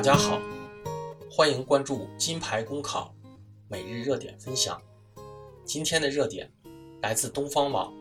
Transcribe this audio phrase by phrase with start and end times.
[0.00, 0.40] 大家好，
[1.30, 3.14] 欢迎关注金牌公考
[3.68, 4.80] 每日热点分享。
[5.62, 6.50] 今天的热点
[7.02, 7.92] 来自东方网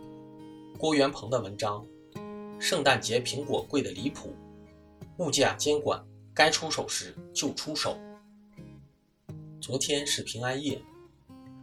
[0.77, 1.85] 郭元鹏的文章：
[2.57, 4.33] 圣诞节苹果贵的离谱，
[5.17, 6.01] 物价监管
[6.33, 7.97] 该出手时就出手。
[9.59, 10.81] 昨天是平安夜，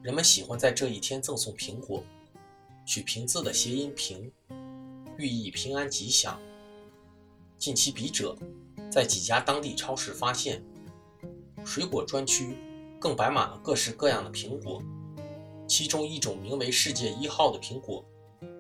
[0.03, 2.05] 人们喜欢在这一天赠送苹果，
[2.85, 4.31] 取“平”字的谐音“平”，
[5.17, 6.39] 寓意平安吉祥。
[7.57, 8.37] 近期，笔者
[8.91, 10.65] 在几家当地超市发现，
[11.65, 12.57] 水果专区
[12.99, 14.81] 更摆满了各式各样的苹果，
[15.69, 18.05] 其中一种名为“世界一号”的苹果，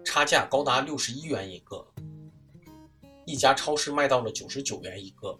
[0.04, 1.86] 差价高达六十一元一个。
[3.24, 5.38] 一家超市卖到了九十九元一个，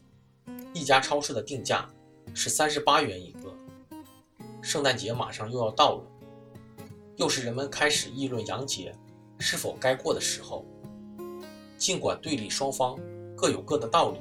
[0.73, 1.89] 一家超市的定价
[2.33, 3.55] 是三十八元一个。
[4.63, 6.03] 圣诞节马上又要到了，
[7.17, 8.93] 又是人们开始议论洋节
[9.39, 10.65] 是否该过的时候。
[11.77, 12.99] 尽管对立双方。
[13.39, 14.21] 各有各的道理，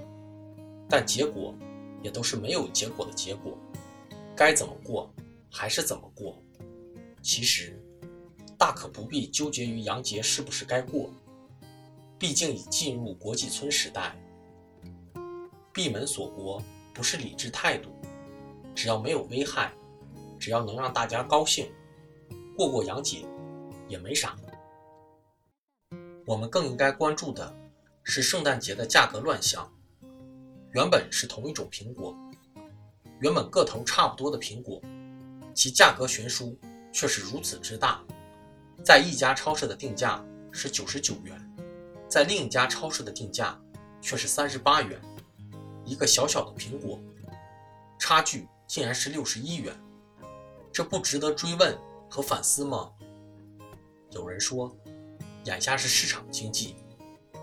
[0.90, 1.54] 但结果
[2.02, 3.58] 也都是没有结果的结果。
[4.36, 5.14] 该怎么过
[5.52, 6.42] 还是怎么过。
[7.22, 7.82] 其实
[8.58, 11.10] 大可不必纠结于洋节是不是该过，
[12.20, 14.16] 毕竟已进入国际村时代。
[15.74, 16.62] 闭门锁国
[16.94, 17.90] 不是理智态度，
[18.74, 19.74] 只要没有危害，
[20.40, 21.72] 只要能让大家高兴，
[22.56, 23.26] 过过洋节
[23.88, 24.36] 也没啥。
[26.26, 27.54] 我们更应该关注的。
[28.08, 29.68] 是圣诞节的价格乱象。
[30.76, 32.14] 原本是同一种苹果，
[33.22, 34.82] 原本个头差不多的苹果，
[35.54, 36.60] 其价格悬殊
[36.92, 38.04] 却是如此之大。
[38.84, 41.42] 在一家超市的定价是九十九元，
[42.10, 43.58] 在另一家超市的定价
[44.02, 45.00] 却是三十八元。
[45.86, 47.00] 一个小小的苹果，
[47.98, 49.74] 差距竟然是六十一元，
[50.74, 51.78] 这不值得追问
[52.10, 52.92] 和反思吗？
[54.12, 54.76] 有人说，
[55.46, 56.76] 眼下是市场经济。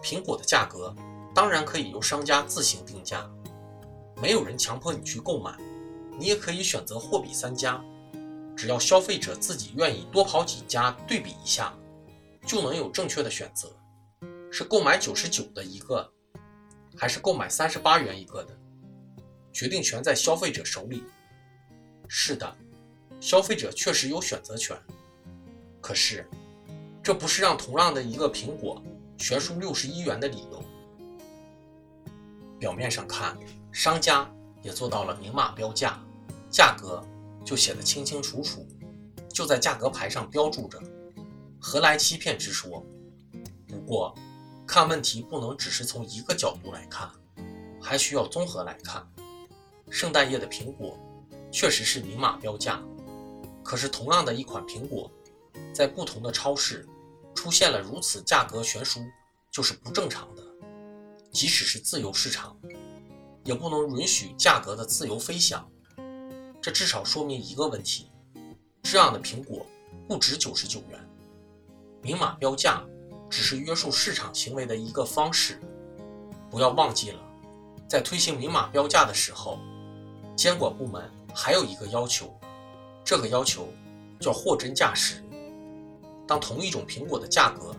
[0.02, 0.94] 苹果的价格
[1.34, 3.28] 当然可以由商家自行定价，
[4.20, 5.56] 没有人强迫你去购买，
[6.18, 7.82] 你也可以选择货比三家，
[8.56, 11.72] 只要消费者自己愿意多跑几家对比一下，
[12.46, 13.74] 就能有正确的选择，
[14.50, 16.12] 是购买九十九的一个，
[16.96, 18.56] 还是购买三十八元一个的，
[19.52, 21.02] 决定权在消费者手里。
[22.08, 22.54] 是的，
[23.20, 24.76] 消费者确实有选择权，
[25.80, 26.28] 可是
[27.02, 28.82] 这不是让同样的一个苹果。
[29.18, 30.60] 悬殊六十一元的理由，
[32.62, 33.36] 表面上看，
[33.72, 34.30] 商家
[34.62, 36.00] 也做到了明码标价，
[36.48, 37.04] 价格
[37.44, 38.64] 就写得清清楚楚，
[39.28, 40.80] 就在价格牌上标注着，
[41.60, 42.86] 何来欺骗之说？
[43.66, 44.14] 不过，
[44.64, 47.10] 看问题不能只是从一个角度来看，
[47.80, 49.04] 还需要综合来看。
[49.90, 50.96] 圣诞夜的苹果
[51.50, 52.80] 确实是明码标价，
[53.64, 55.10] 可是同样的一款苹果，
[55.74, 56.88] 在不同的超市。
[57.34, 59.00] 出现了如此价格悬殊，
[59.50, 60.51] 就是不正常的。
[61.32, 62.56] 即使是自由市场，
[63.42, 65.66] 也不能允许价格的自由飞翔。
[66.60, 68.10] 这至少说明一个问题：
[68.82, 69.66] 这样的苹果
[70.06, 71.08] 不值九十九元。
[72.02, 72.84] 明码标价
[73.30, 75.58] 只是约束市场行为的一个方式。
[76.50, 77.20] 不要忘记了，
[77.88, 79.58] 在推行明码标价的时候，
[80.36, 82.38] 监管部门还有一个要求，
[83.02, 83.72] 这个要求
[84.20, 85.24] 叫货真价实。
[86.28, 87.74] 当同一种苹果的价格，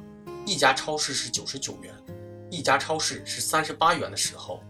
[0.45, 1.95] 一家超市是九十九元，
[2.53, 4.63] 一家超市是三十八元的时候，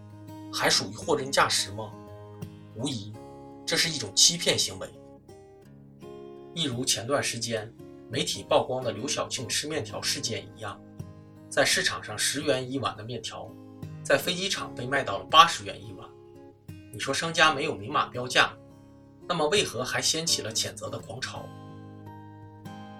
[0.50, 1.92] 还属于货真价实吗？
[2.74, 3.12] 无疑，
[3.66, 4.88] 这是一种欺骗行为。
[6.54, 7.70] 一如前段时间
[8.10, 10.80] 媒体曝光的刘晓庆吃面条事件一样，
[11.50, 13.50] 在市场上十元一碗的面条，
[14.02, 16.08] 在飞机场被卖到了八十元一碗。
[16.90, 18.56] 你说商家没有明码标价，
[19.28, 21.44] 那么为何还掀起了谴责的狂潮？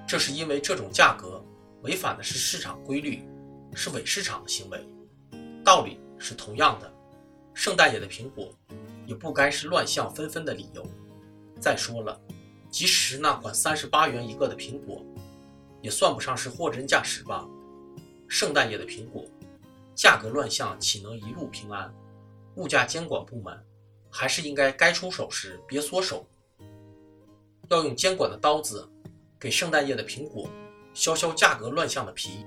[0.06, 1.42] 这是因为这种价格
[1.80, 3.26] 违反的是市场规律，
[3.74, 4.86] 是伪市场的行为。
[5.64, 6.92] 道理是同样的，
[7.52, 8.52] 圣诞夜的苹果
[9.06, 10.86] 也不该是乱象纷纷的理由。
[11.60, 12.20] 再说了，
[12.70, 15.04] 即使是那款三十八元一个的苹果，
[15.80, 17.46] 也算不上是货真价实吧？
[18.28, 19.24] 圣诞夜的苹果，
[19.94, 21.94] 价格乱象岂能一路平安？
[22.56, 23.58] 物价监管部门
[24.10, 26.26] 还是应该该出手时别缩手，
[27.68, 28.88] 要用监管的刀子。
[29.36, 30.48] 给圣诞夜的苹果
[30.94, 32.46] 削削价格乱象的皮。